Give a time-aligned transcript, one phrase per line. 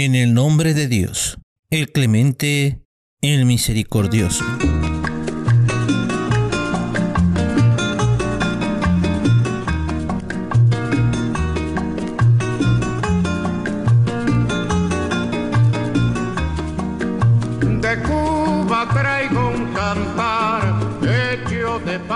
[0.00, 1.38] En el nombre de Dios,
[1.70, 2.84] el clemente,
[3.20, 4.44] el misericordioso.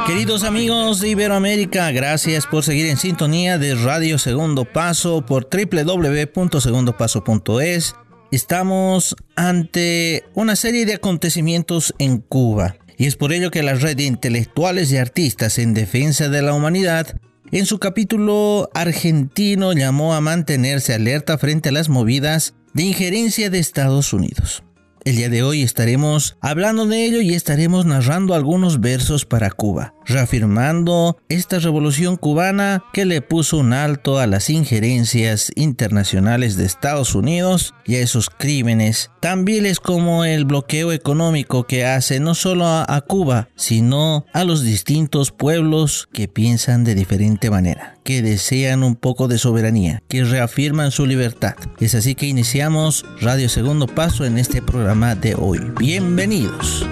[0.06, 7.96] Queridos amigos de Iberoamérica, gracias por seguir en sintonía de Radio Segundo Paso por www.segundopaso.es.
[8.30, 13.96] Estamos ante una serie de acontecimientos en Cuba y es por ello que la red
[13.96, 17.18] de intelectuales y artistas en defensa de la humanidad
[17.50, 23.58] en su capítulo argentino llamó a mantenerse alerta frente a las movidas de injerencia de
[23.58, 24.63] Estados Unidos.
[25.04, 29.94] El día de hoy estaremos hablando de ello y estaremos narrando algunos versos para Cuba,
[30.12, 37.14] reafirmando esta revolución cubana que le puso un alto a las injerencias internacionales de Estados
[37.14, 42.66] Unidos y a esos crímenes tan viles como el bloqueo económico que hace no solo
[42.66, 48.96] a, Cuba, sino a los distintos pueblos que piensan de diferente manera que desean un
[48.96, 51.55] poco de soberanía, que reafirman su libertad.
[51.78, 55.60] Es así que iniciamos Radio Segundo Paso en este programa de hoy.
[55.78, 56.84] Bienvenidos.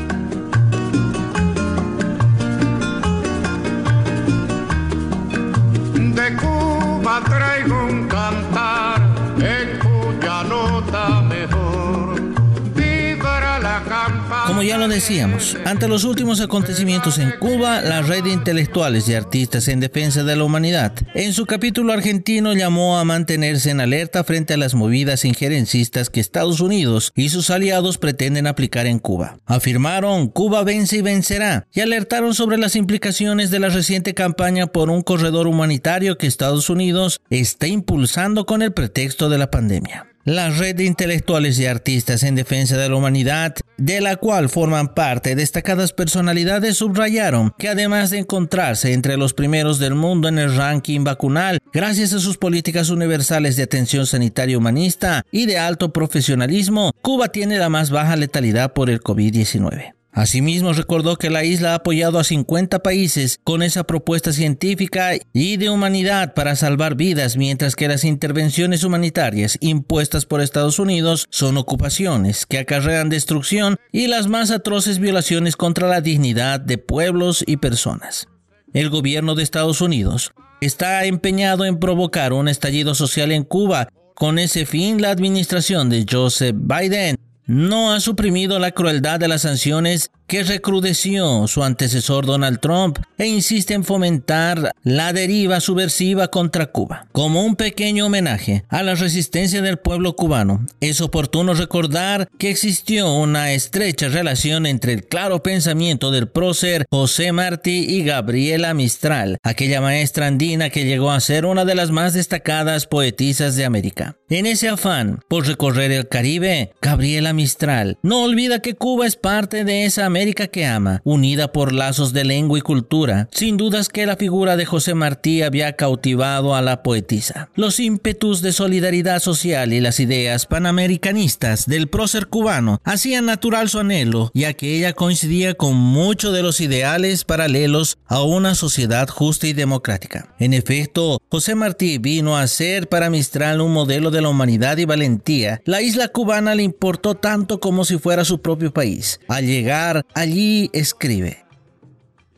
[15.00, 20.24] Decíamos, ante los últimos acontecimientos en Cuba, la red de intelectuales y artistas en defensa
[20.24, 24.74] de la humanidad, en su capítulo argentino llamó a mantenerse en alerta frente a las
[24.74, 29.38] movidas injerencistas que Estados Unidos y sus aliados pretenden aplicar en Cuba.
[29.46, 34.90] Afirmaron Cuba vence y vencerá y alertaron sobre las implicaciones de la reciente campaña por
[34.90, 40.10] un corredor humanitario que Estados Unidos está impulsando con el pretexto de la pandemia.
[40.30, 44.94] La red de intelectuales y artistas en defensa de la humanidad, de la cual forman
[44.94, 50.54] parte destacadas personalidades, subrayaron que además de encontrarse entre los primeros del mundo en el
[50.54, 56.92] ranking vacunal, gracias a sus políticas universales de atención sanitaria humanista y de alto profesionalismo,
[57.02, 59.99] Cuba tiene la más baja letalidad por el COVID-19.
[60.12, 65.56] Asimismo, recordó que la isla ha apoyado a 50 países con esa propuesta científica y
[65.56, 71.56] de humanidad para salvar vidas, mientras que las intervenciones humanitarias impuestas por Estados Unidos son
[71.56, 77.58] ocupaciones que acarrean destrucción y las más atroces violaciones contra la dignidad de pueblos y
[77.58, 78.26] personas.
[78.72, 83.88] El gobierno de Estados Unidos está empeñado en provocar un estallido social en Cuba.
[84.14, 87.16] Con ese fin, la administración de Joseph Biden
[87.50, 93.26] no ha suprimido la crueldad de las sanciones que recrudeció su antecesor Donald Trump e
[93.26, 97.08] insiste en fomentar la deriva subversiva contra Cuba.
[97.10, 103.12] Como un pequeño homenaje a la resistencia del pueblo cubano, es oportuno recordar que existió
[103.12, 109.80] una estrecha relación entre el claro pensamiento del prócer José Martí y Gabriela Mistral, aquella
[109.80, 114.14] maestra andina que llegó a ser una de las más destacadas poetisas de América.
[114.28, 119.64] En ese afán por recorrer el Caribe, Gabriela Mistral no olvida que Cuba es parte
[119.64, 123.30] de esa América América que ama, unida por lazos de lengua y cultura.
[123.32, 127.48] Sin dudas que la figura de José Martí había cautivado a la poetisa.
[127.54, 133.78] Los ímpetus de solidaridad social y las ideas panamericanistas del prócer cubano hacían natural su
[133.78, 139.46] anhelo, ya que ella coincidía con muchos de los ideales paralelos a una sociedad justa
[139.46, 140.34] y democrática.
[140.38, 144.84] En efecto, José Martí vino a ser para Mistral un modelo de la humanidad y
[144.84, 145.62] valentía.
[145.64, 149.18] La isla cubana le importó tanto como si fuera su propio país.
[149.26, 151.44] Al llegar Allí escribe,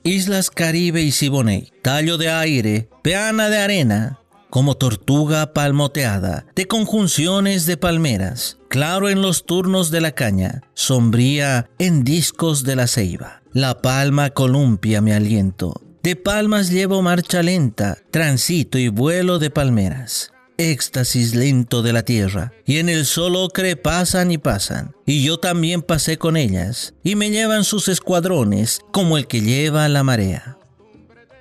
[0.03, 4.19] Islas Caribe y Siboney, tallo de aire, peana de arena,
[4.51, 11.71] como tortuga palmoteada, de conjunciones de palmeras, claro en los turnos de la caña, sombría
[11.79, 13.43] en discos de la ceiba.
[13.53, 20.32] La palma columpia mi aliento, de palmas llevo marcha lenta, transito y vuelo de palmeras
[20.71, 25.39] éxtasis lento de la tierra, y en el sol ocre pasan y pasan, y yo
[25.39, 30.59] también pasé con ellas, y me llevan sus escuadrones como el que lleva la marea.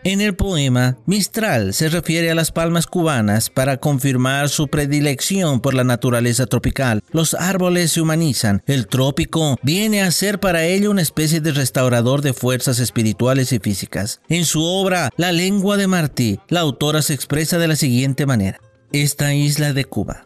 [0.03, 5.75] En el poema, Mistral se refiere a las palmas cubanas para confirmar su predilección por
[5.75, 7.03] la naturaleza tropical.
[7.11, 8.63] Los árboles se humanizan.
[8.65, 13.59] El trópico viene a ser para ello una especie de restaurador de fuerzas espirituales y
[13.59, 14.21] físicas.
[14.27, 18.59] En su obra La lengua de Martí, la autora se expresa de la siguiente manera
[18.93, 20.25] esta isla de Cuba.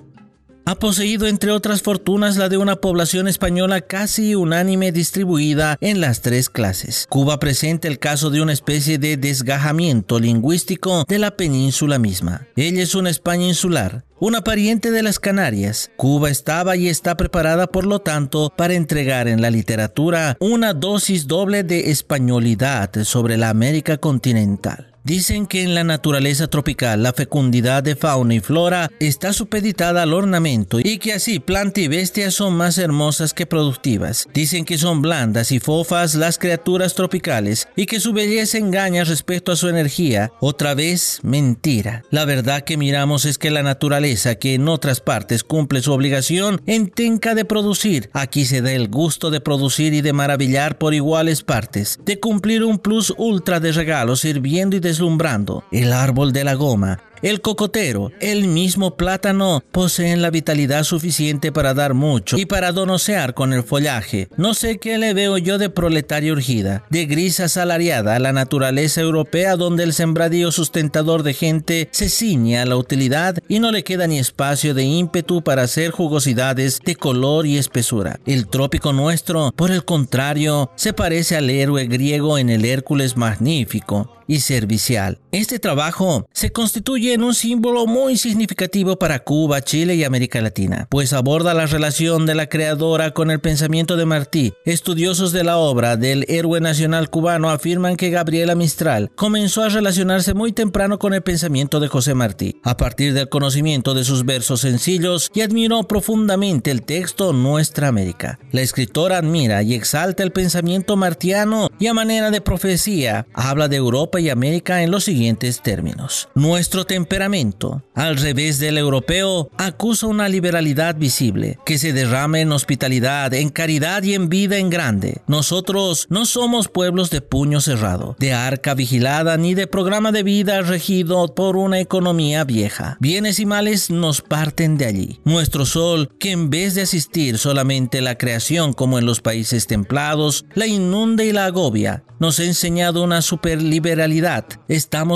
[0.67, 6.21] ha poseído entre otras fortunas la de una población española casi unánime distribuida en las
[6.21, 7.05] tres clases.
[7.07, 12.47] Cuba presenta el caso de una especie de desgajamiento lingüístico de la península misma.
[12.55, 15.91] Ella es una España insular, una pariente de las Canarias.
[15.97, 21.27] Cuba estaba y está preparada, por lo tanto, para entregar en la literatura una dosis
[21.27, 24.94] doble de españolidad sobre la América continental.
[25.05, 30.13] Dicen que en la naturaleza tropical la fecundidad de fauna y flora está supeditada al
[30.13, 34.27] ornamento y que así planta y bestia son más hermosas que productivas.
[34.33, 39.51] Dicen que son blandas y fofas las criaturas tropicales y que su belleza engaña respecto
[39.51, 40.31] a su energía.
[40.39, 42.03] Otra vez, mentira.
[42.09, 46.63] La verdad que miramos es que la naturaleza que en otras partes cumple su obligación
[46.65, 50.95] en tenca de producir, aquí se da el gusto de producir y de maravillar por
[50.95, 56.31] iguales partes, de cumplir un plus ultra de regalos sirviendo y de deslumbrando el árbol
[56.31, 62.37] de la goma el cocotero, el mismo plátano, poseen la vitalidad suficiente para dar mucho
[62.37, 64.29] y para donosear con el follaje.
[64.37, 69.01] No sé qué le veo yo de proletaria urgida, de gris asalariada a la naturaleza
[69.01, 73.83] europea donde el sembradío sustentador de gente se ciñe a la utilidad y no le
[73.83, 78.19] queda ni espacio de ímpetu para hacer jugosidades de color y espesura.
[78.25, 84.11] El trópico nuestro, por el contrario, se parece al héroe griego en el Hércules magnífico
[84.27, 85.19] y servicial.
[85.35, 90.87] Este trabajo se constituye en un símbolo muy significativo para Cuba, Chile y América Latina,
[90.89, 94.53] pues aborda la relación de la creadora con el pensamiento de Martí.
[94.63, 100.33] Estudiosos de la obra del héroe nacional cubano afirman que Gabriela Mistral comenzó a relacionarse
[100.33, 104.61] muy temprano con el pensamiento de José Martí, a partir del conocimiento de sus versos
[104.61, 108.39] sencillos y admiró profundamente el texto Nuestra América.
[108.53, 113.75] La escritora admira y exalta el pensamiento martiano y a manera de profecía habla de
[113.75, 115.24] Europa y América en los siguientes
[115.63, 116.29] términos.
[116.35, 123.33] Nuestro temperamento, al revés del europeo, acusa una liberalidad visible, que se derrama en hospitalidad,
[123.33, 125.21] en caridad y en vida en grande.
[125.27, 130.61] Nosotros no somos pueblos de puño cerrado, de arca vigilada, ni de programa de vida
[130.61, 132.97] regido por una economía vieja.
[132.99, 135.19] Bienes y males nos parten de allí.
[135.23, 140.45] Nuestro sol, que en vez de asistir solamente la creación como en los países templados,
[140.53, 144.45] la inunda y la agobia, nos ha enseñado una superliberalidad.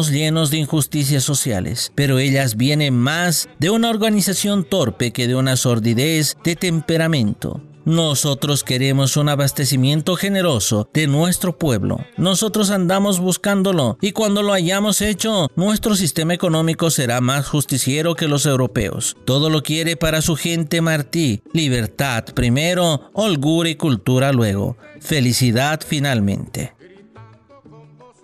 [0.08, 5.58] Llenos de injusticias sociales, pero ellas vienen más de una organización torpe que de una
[5.58, 7.62] sordidez de temperamento.
[7.86, 12.00] Nosotros queremos un abastecimiento generoso de nuestro pueblo.
[12.18, 18.28] Nosotros andamos buscándolo y cuando lo hayamos hecho, nuestro sistema económico será más justiciero que
[18.28, 19.18] los europeos.
[19.26, 21.42] Todo lo quiere para su gente Martí.
[21.52, 24.78] Libertad primero, holgura y cultura luego.
[25.02, 26.79] Felicidad finalmente.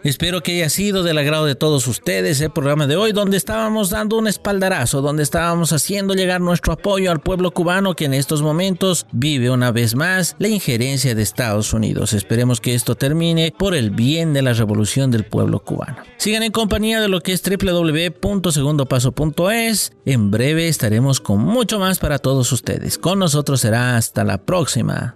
[0.05, 3.89] Espero que haya sido del agrado de todos ustedes el programa de hoy, donde estábamos
[3.89, 8.43] dando un espaldarazo, donde estábamos haciendo llegar nuestro apoyo al pueblo cubano que en estos
[8.43, 12.13] momentos vive una vez más la injerencia de Estados Unidos.
[12.13, 15.97] Esperemos que esto termine por el bien de la revolución del pueblo cubano.
[16.17, 19.91] Sigan en compañía de lo que es www.segundopaso.es.
[20.05, 22.99] En breve estaremos con mucho más para todos ustedes.
[22.99, 25.15] Con nosotros será hasta la próxima.